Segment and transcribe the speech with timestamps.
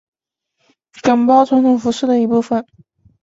[1.03, 2.65] 岗包传统服饰的一部分。